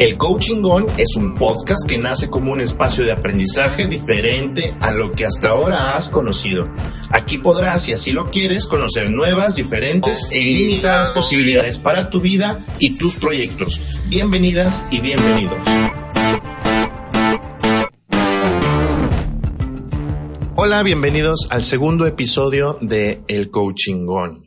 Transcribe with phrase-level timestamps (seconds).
[0.00, 4.92] El Coaching On es un podcast que nace como un espacio de aprendizaje diferente a
[4.92, 6.72] lo que hasta ahora has conocido.
[7.10, 12.64] Aquí podrás, si así lo quieres, conocer nuevas, diferentes e ilimitadas posibilidades para tu vida
[12.78, 13.78] y tus proyectos.
[14.08, 15.58] Bienvenidas y bienvenidos.
[20.56, 24.44] Hola, bienvenidos al segundo episodio de El Coaching On.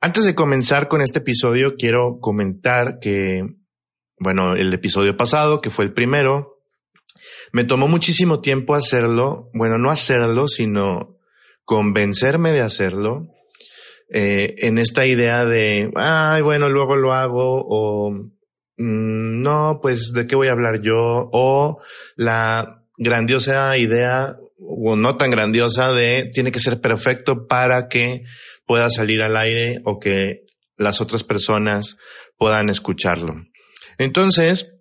[0.00, 3.59] Antes de comenzar con este episodio, quiero comentar que
[4.20, 6.58] bueno, el episodio pasado, que fue el primero,
[7.52, 11.16] me tomó muchísimo tiempo hacerlo, bueno, no hacerlo, sino
[11.64, 13.28] convencerme de hacerlo,
[14.12, 20.26] eh, en esta idea de, ay, bueno, luego lo hago, o mm, no, pues, ¿de
[20.26, 21.30] qué voy a hablar yo?
[21.32, 21.80] O
[22.16, 28.24] la grandiosa idea, o no tan grandiosa, de tiene que ser perfecto para que
[28.66, 30.42] pueda salir al aire o que
[30.76, 31.96] las otras personas
[32.36, 33.49] puedan escucharlo.
[34.00, 34.78] Entonces,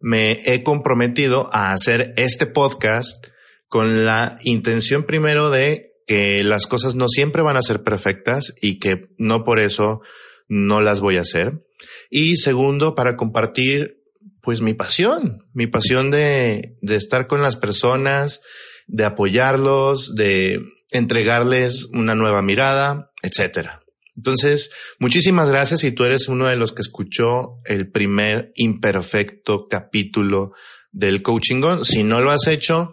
[0.00, 3.24] me he comprometido a hacer este podcast
[3.68, 8.80] con la intención primero de que las cosas no siempre van a ser perfectas y
[8.80, 10.00] que no por eso
[10.48, 11.64] no las voy a hacer.
[12.10, 14.02] Y segundo, para compartir
[14.40, 18.40] pues mi pasión, mi pasión de, de estar con las personas,
[18.88, 23.80] de apoyarlos, de entregarles una nueva mirada, etcétera.
[24.20, 30.52] Entonces, muchísimas gracias si tú eres uno de los que escuchó el primer imperfecto capítulo
[30.92, 31.84] del Coaching On.
[31.86, 32.92] Si no lo has hecho,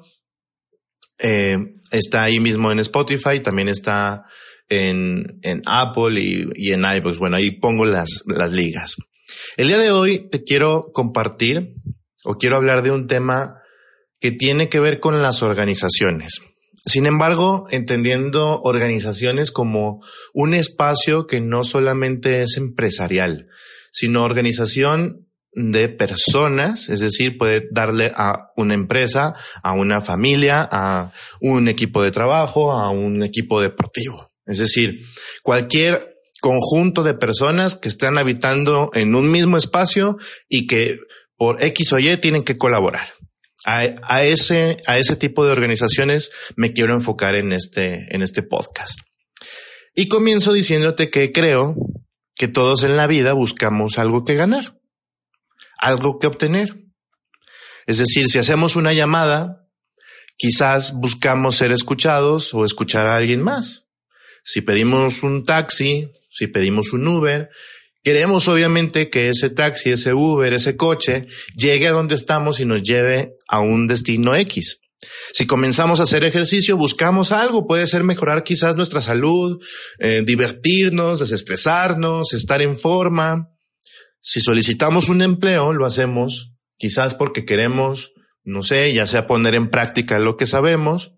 [1.19, 1.57] eh,
[1.91, 4.23] está ahí mismo en Spotify, también está
[4.69, 7.17] en, en Apple y, y en iVoox.
[7.17, 8.95] Bueno, ahí pongo las, las ligas.
[9.57, 11.73] El día de hoy te quiero compartir
[12.23, 13.55] o quiero hablar de un tema
[14.21, 16.35] que tiene que ver con las organizaciones.
[16.87, 20.01] Sin embargo, entendiendo organizaciones como
[20.33, 23.49] un espacio que no solamente es empresarial,
[23.91, 31.11] sino organización de personas, es decir, puede darle a una empresa, a una familia, a
[31.41, 34.31] un equipo de trabajo, a un equipo deportivo.
[34.45, 35.01] Es decir,
[35.43, 40.99] cualquier conjunto de personas que están habitando en un mismo espacio y que
[41.35, 43.09] por X o Y tienen que colaborar
[43.67, 48.99] a, ese, a ese tipo de organizaciones me quiero enfocar en este, en este podcast.
[49.93, 51.75] Y comienzo diciéndote que creo
[52.33, 54.79] que todos en la vida buscamos algo que ganar,
[55.79, 56.75] algo que obtener.
[57.87, 59.67] Es decir, si hacemos una llamada,
[60.37, 63.85] quizás buscamos ser escuchados o escuchar a alguien más.
[64.45, 67.49] Si pedimos un taxi, si pedimos un Uber,
[68.07, 72.81] Queremos obviamente que ese taxi, ese Uber, ese coche llegue a donde estamos y nos
[72.81, 74.79] lleve a un destino X.
[75.33, 79.61] Si comenzamos a hacer ejercicio, buscamos algo, puede ser mejorar quizás nuestra salud,
[79.99, 83.49] eh, divertirnos, desestresarnos, estar en forma.
[84.21, 89.69] Si solicitamos un empleo, lo hacemos quizás porque queremos, no sé, ya sea poner en
[89.69, 91.11] práctica lo que sabemos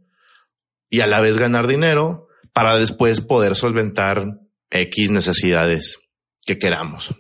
[0.90, 4.40] y a la vez ganar dinero para después poder solventar
[4.72, 6.00] X necesidades
[6.50, 7.14] que queramos.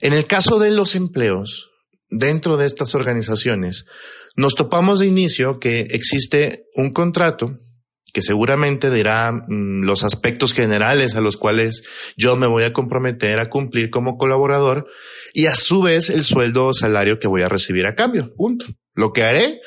[0.00, 1.70] En el caso de los empleos,
[2.08, 3.84] dentro de estas organizaciones,
[4.36, 7.58] nos topamos de inicio que existe un contrato
[8.12, 11.82] que seguramente dirá mm, los aspectos generales a los cuales
[12.16, 14.86] yo me voy a comprometer a cumplir como colaborador
[15.34, 18.32] y a su vez el sueldo o salario que voy a recibir a cambio.
[18.36, 18.66] Punto.
[18.94, 19.60] Lo que haré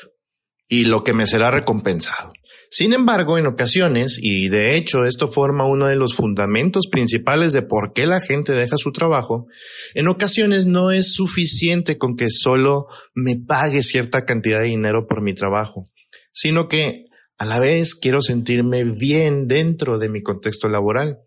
[0.66, 2.32] y lo que me será recompensado.
[2.70, 7.62] Sin embargo, en ocasiones, y de hecho esto forma uno de los fundamentos principales de
[7.62, 9.46] por qué la gente deja su trabajo,
[9.94, 15.22] en ocasiones no es suficiente con que solo me pague cierta cantidad de dinero por
[15.22, 15.88] mi trabajo,
[16.32, 17.06] sino que
[17.38, 21.20] a la vez quiero sentirme bien dentro de mi contexto laboral.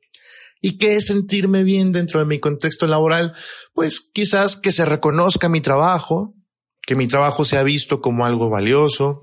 [0.62, 3.34] ¿Y qué es sentirme bien dentro de mi contexto laboral?
[3.74, 6.36] Pues quizás que se reconozca mi trabajo,
[6.82, 9.22] que mi trabajo sea visto como algo valioso,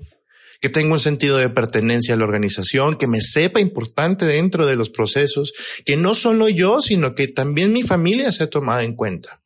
[0.61, 4.75] que tenga un sentido de pertenencia a la organización, que me sepa importante dentro de
[4.75, 5.53] los procesos,
[5.85, 9.41] que no solo yo, sino que también mi familia se ha tomado en cuenta.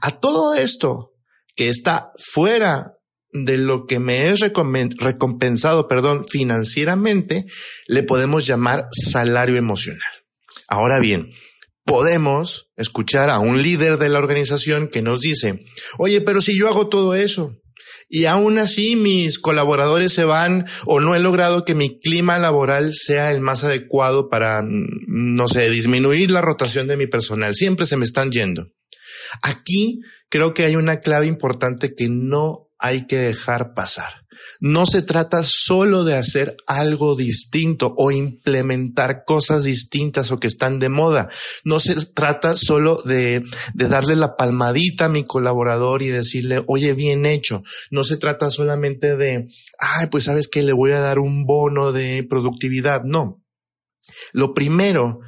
[0.00, 1.12] A todo esto
[1.56, 2.94] que está fuera
[3.32, 7.46] de lo que me es recompensado, perdón, financieramente,
[7.86, 10.00] le podemos llamar salario emocional.
[10.68, 11.30] Ahora bien,
[11.84, 15.64] podemos escuchar a un líder de la organización que nos dice,
[15.98, 17.56] oye, pero si yo hago todo eso,
[18.08, 22.94] y aún así mis colaboradores se van o no he logrado que mi clima laboral
[22.94, 27.54] sea el más adecuado para, no sé, disminuir la rotación de mi personal.
[27.54, 28.68] Siempre se me están yendo.
[29.42, 30.00] Aquí
[30.30, 34.27] creo que hay una clave importante que no hay que dejar pasar.
[34.60, 40.78] No se trata solo de hacer algo distinto o implementar cosas distintas o que están
[40.78, 41.28] de moda.
[41.64, 43.42] No se trata solo de,
[43.74, 47.62] darle la palmadita a mi colaborador y decirle, oye, bien hecho.
[47.90, 49.48] No se trata solamente de,
[49.78, 53.04] ay, pues sabes que le voy a dar un bono de productividad.
[53.04, 53.44] No.
[54.32, 55.20] Lo primero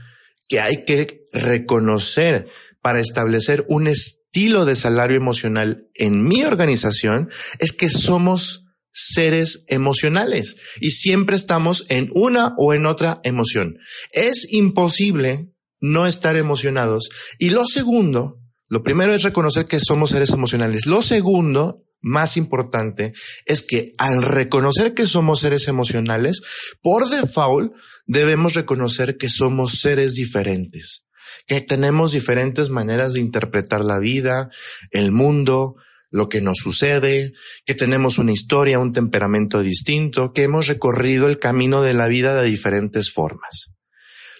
[0.49, 2.49] que hay que reconocer
[2.83, 10.57] para establecer un estilo de salario emocional en mi organización es que somos seres emocionales
[10.81, 13.79] y siempre estamos en una o en otra emoción.
[14.13, 15.51] Es imposible
[15.81, 17.09] no estar emocionados.
[17.39, 20.87] Y lo segundo, lo primero es reconocer que somos seres emocionales.
[20.87, 23.13] Lo segundo, más importante,
[23.47, 26.41] es que al reconocer que somos seres emocionales,
[26.83, 27.73] por default
[28.07, 31.05] debemos reconocer que somos seres diferentes,
[31.47, 34.51] que tenemos diferentes maneras de interpretar la vida,
[34.91, 35.77] el mundo,
[36.11, 37.33] lo que nos sucede,
[37.65, 42.41] que tenemos una historia, un temperamento distinto, que hemos recorrido el camino de la vida
[42.41, 43.71] de diferentes formas.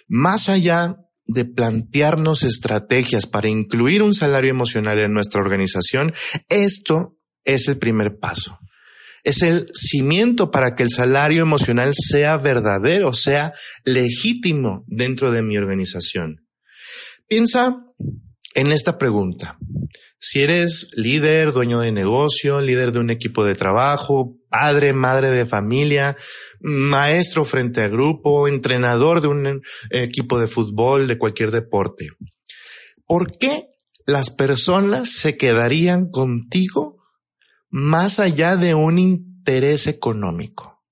[0.07, 6.13] Más allá de plantearnos estrategias para incluir un salario emocional en nuestra organización,
[6.49, 8.59] esto es el primer paso.
[9.23, 13.53] Es el cimiento para que el salario emocional sea verdadero, sea
[13.85, 16.47] legítimo dentro de mi organización.
[17.27, 17.77] Piensa
[18.55, 19.57] en esta pregunta.
[20.19, 25.45] Si eres líder, dueño de negocio, líder de un equipo de trabajo, padre, madre de
[25.45, 26.15] familia,
[26.59, 32.09] maestro frente a grupo, entrenador de un equipo de fútbol, de cualquier deporte,
[33.07, 33.69] ¿por qué
[34.05, 36.97] las personas se quedarían contigo
[37.69, 40.83] más allá de un interés económico?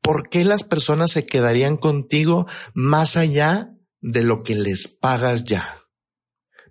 [0.00, 3.70] ¿Por qué las personas se quedarían contigo más allá
[4.00, 5.81] de lo que les pagas ya?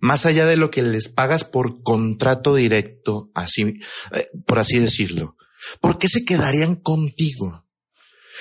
[0.02, 3.80] Más allá de lo que les pagas por contrato directo, así,
[4.14, 5.38] eh, por así decirlo.
[5.80, 7.68] ¿Por qué se quedarían contigo?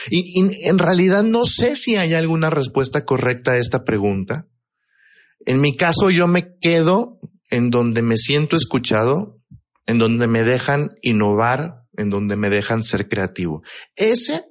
[0.08, 4.48] Y, y, en realidad no sé si hay alguna respuesta correcta a esta pregunta.
[5.44, 7.20] En mi caso, yo me quedo
[7.50, 9.38] en donde me siento escuchado,
[9.86, 13.62] en donde me dejan innovar, en donde me dejan ser creativo.
[13.96, 14.46] Ese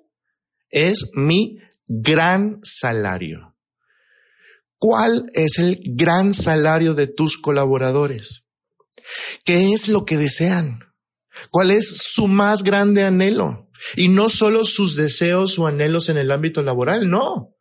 [0.70, 1.58] es mi
[1.88, 3.49] gran salario.
[4.80, 8.46] ¿Cuál es el gran salario de tus colaboradores?
[9.44, 10.80] ¿Qué es lo que desean?
[11.52, 13.70] ¿Cuál es su más grande anhelo?
[13.96, 17.56] Y no solo sus deseos o anhelos en el ámbito laboral, no.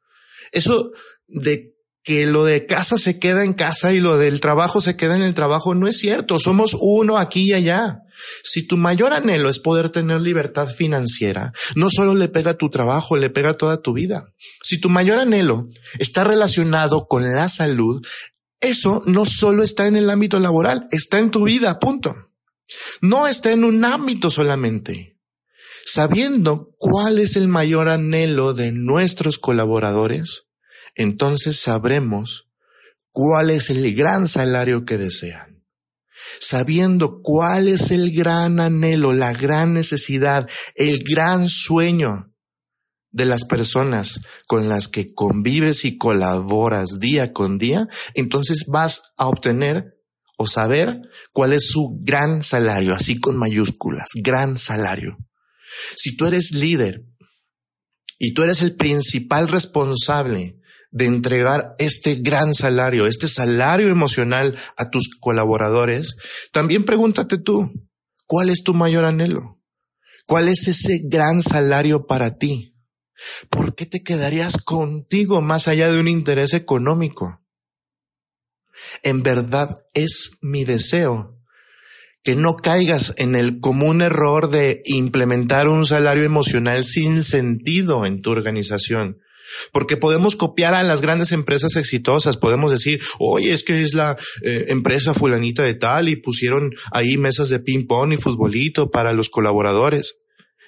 [0.52, 0.92] Eso
[1.26, 1.74] de
[2.08, 5.20] que lo de casa se queda en casa y lo del trabajo se queda en
[5.20, 6.38] el trabajo no es cierto.
[6.38, 8.00] Somos uno aquí y allá.
[8.42, 12.70] Si tu mayor anhelo es poder tener libertad financiera, no solo le pega a tu
[12.70, 14.32] trabajo, le pega a toda tu vida.
[14.62, 15.68] Si tu mayor anhelo
[15.98, 18.02] está relacionado con la salud,
[18.62, 22.16] eso no solo está en el ámbito laboral, está en tu vida, punto.
[23.02, 25.18] No está en un ámbito solamente.
[25.84, 30.47] Sabiendo cuál es el mayor anhelo de nuestros colaboradores,
[30.98, 32.50] entonces sabremos
[33.12, 35.64] cuál es el gran salario que desean.
[36.40, 42.34] Sabiendo cuál es el gran anhelo, la gran necesidad, el gran sueño
[43.10, 49.28] de las personas con las que convives y colaboras día con día, entonces vas a
[49.28, 49.94] obtener
[50.36, 51.00] o saber
[51.32, 55.16] cuál es su gran salario, así con mayúsculas, gran salario.
[55.96, 57.04] Si tú eres líder
[58.18, 60.57] y tú eres el principal responsable
[60.90, 66.16] de entregar este gran salario, este salario emocional a tus colaboradores,
[66.52, 67.70] también pregúntate tú,
[68.26, 69.58] ¿cuál es tu mayor anhelo?
[70.26, 72.74] ¿Cuál es ese gran salario para ti?
[73.48, 77.40] ¿Por qué te quedarías contigo más allá de un interés económico?
[79.02, 81.38] En verdad es mi deseo
[82.22, 88.20] que no caigas en el común error de implementar un salario emocional sin sentido en
[88.20, 89.18] tu organización.
[89.72, 94.16] Porque podemos copiar a las grandes empresas exitosas, podemos decir, oye, es que es la
[94.42, 99.12] eh, empresa fulanita de tal y pusieron ahí mesas de ping pong y futbolito para
[99.12, 100.18] los colaboradores.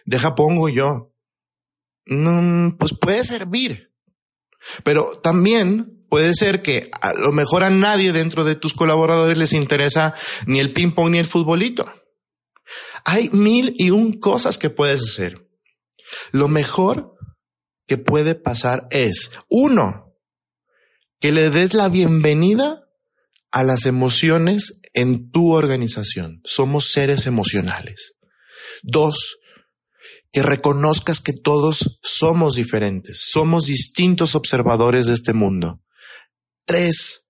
[0.05, 1.15] Deja pongo yo.
[2.07, 3.93] Mm, pues puede servir.
[4.85, 9.53] Pero también puede ser que a lo mejor a nadie dentro de tus colaboradores les
[9.53, 10.15] interesa
[10.47, 11.91] ni el ping pong ni el futbolito.
[13.05, 15.49] Hay mil y un cosas que puedes hacer.
[16.33, 17.17] Lo mejor
[17.91, 20.15] que puede pasar es, uno,
[21.19, 22.85] que le des la bienvenida
[23.51, 26.41] a las emociones en tu organización.
[26.45, 28.13] Somos seres emocionales.
[28.85, 29.39] Dos,
[30.31, 35.83] que reconozcas que todos somos diferentes, somos distintos observadores de este mundo.
[36.67, 37.27] Tres,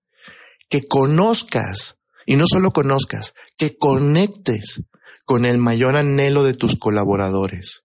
[0.69, 4.83] que conozcas, y no solo conozcas, que conectes
[5.25, 7.81] con el mayor anhelo de tus colaboradores.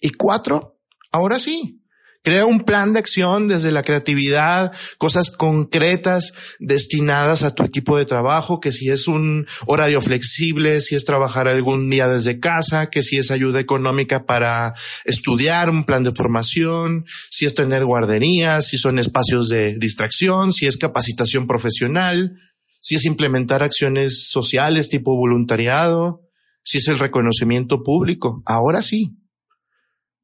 [0.00, 0.80] Y cuatro,
[1.12, 1.79] ahora sí,
[2.22, 8.04] Crea un plan de acción desde la creatividad, cosas concretas destinadas a tu equipo de
[8.04, 13.02] trabajo, que si es un horario flexible, si es trabajar algún día desde casa, que
[13.02, 14.74] si es ayuda económica para
[15.06, 20.66] estudiar, un plan de formación, si es tener guarderías, si son espacios de distracción, si
[20.66, 22.36] es capacitación profesional,
[22.82, 26.20] si es implementar acciones sociales tipo voluntariado,
[26.62, 28.42] si es el reconocimiento público.
[28.44, 29.19] Ahora sí,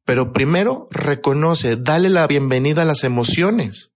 [0.07, 3.91] pero primero reconoce, dale la bienvenida a las emociones.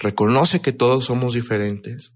[0.00, 2.12] Reconoce que todos somos diferentes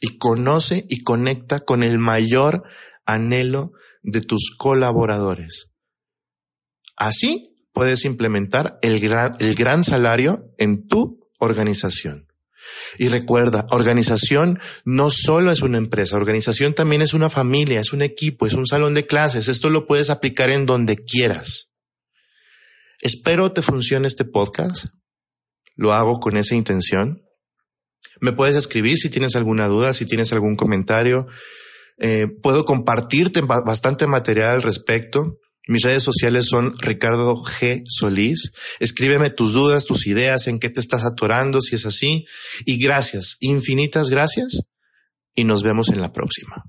[0.00, 2.64] y conoce y conecta con el mayor
[3.06, 3.70] anhelo
[4.02, 5.70] de tus colaboradores.
[6.96, 12.31] Así puedes implementar el gran, salario en tu organización.
[12.98, 18.02] Y recuerda, organización no solo es una empresa, organización también es una familia, es un
[18.02, 19.48] equipo, es un salón de clases.
[19.48, 21.70] Esto lo puedes aplicar en donde quieras.
[23.00, 24.86] Espero te funcione este podcast.
[25.74, 27.22] Lo hago con esa intención.
[28.20, 31.26] Me puedes escribir si tienes alguna duda, si tienes algún comentario.
[31.98, 35.38] Eh, puedo compartirte bastante material al respecto.
[35.68, 37.82] Mis redes sociales son Ricardo G.
[37.86, 38.52] Solís.
[38.80, 42.26] Escríbeme tus dudas, tus ideas, en qué te estás atorando, si es así.
[42.64, 44.62] Y gracias, infinitas gracias.
[45.34, 46.64] Y nos vemos en la próxima.